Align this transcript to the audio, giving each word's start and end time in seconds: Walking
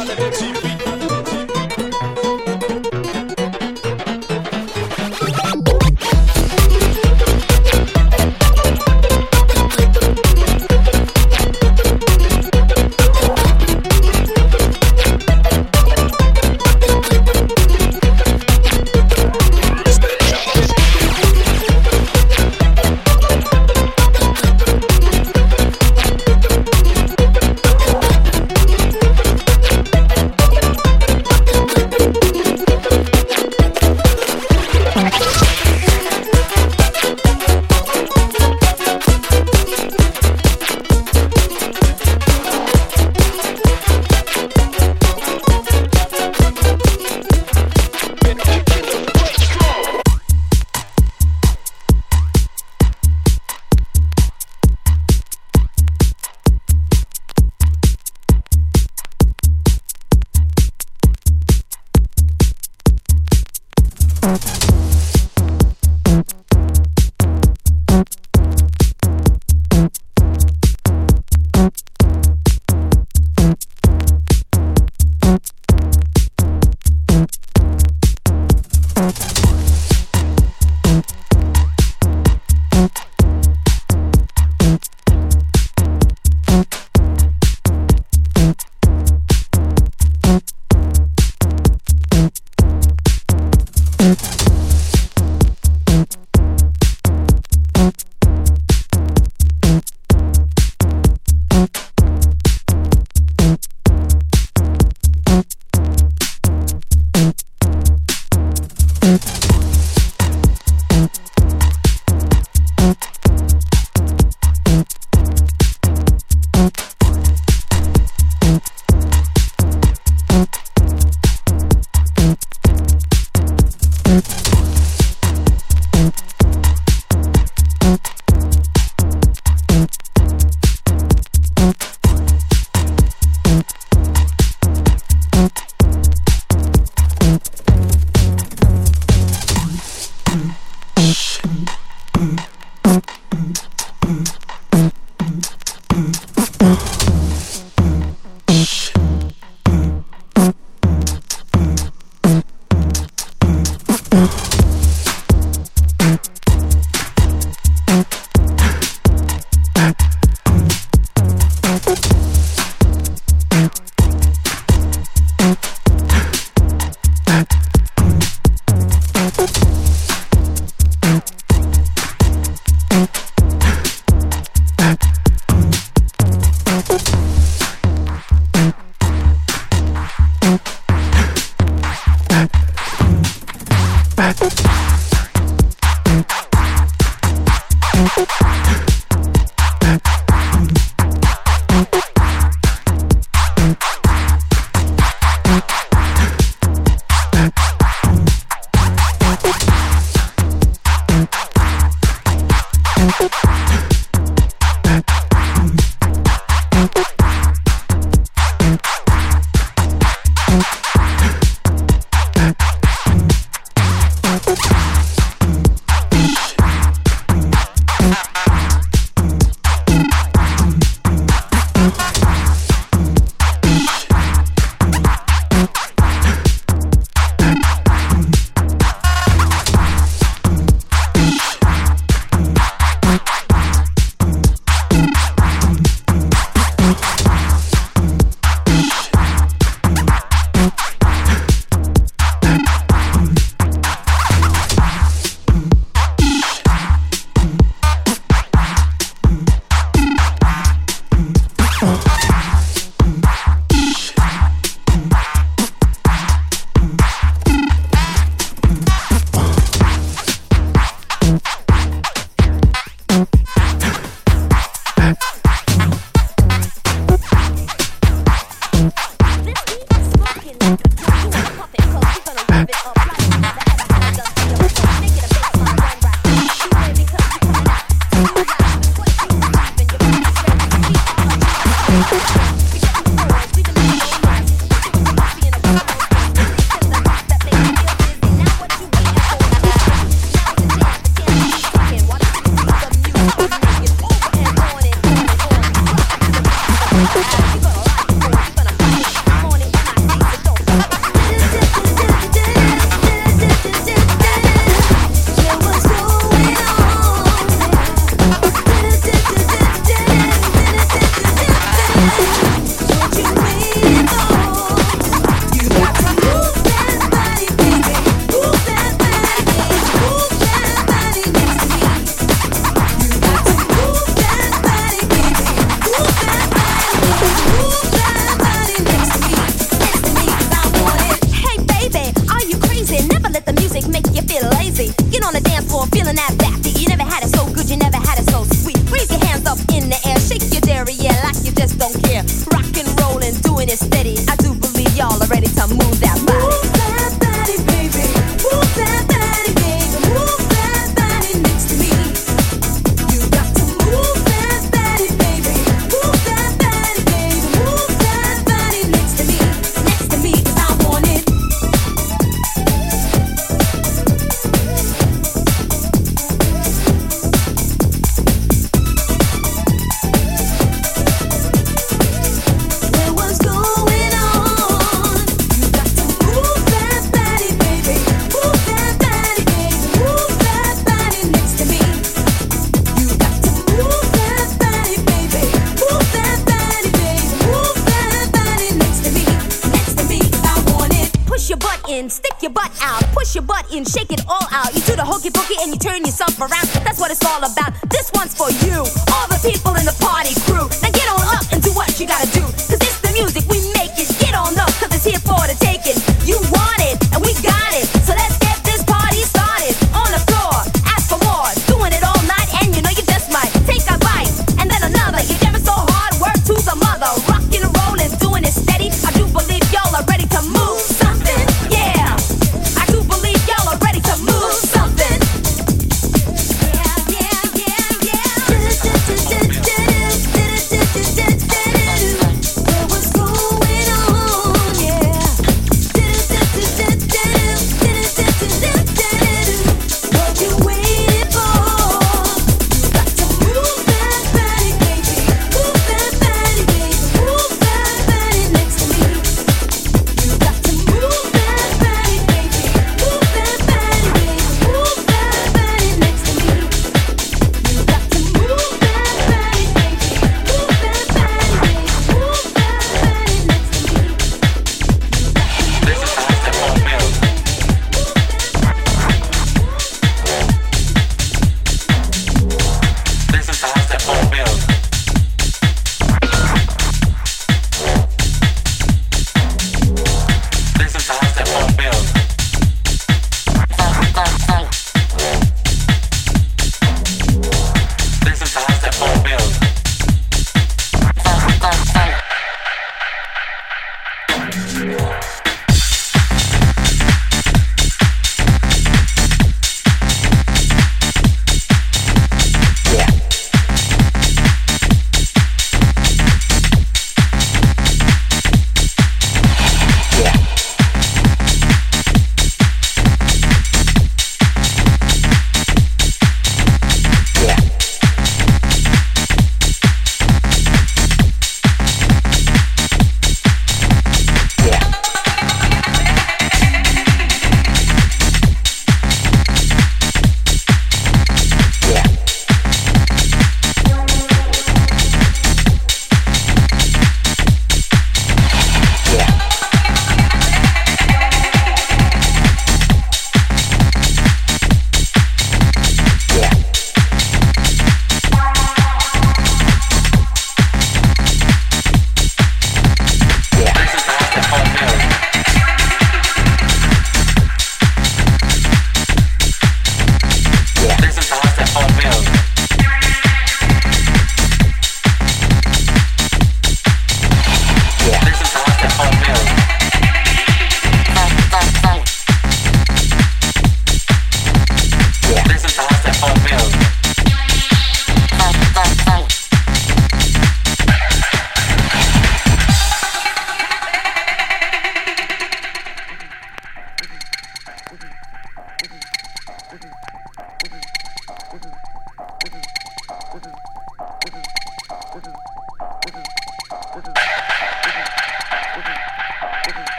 Walking 0.00 0.59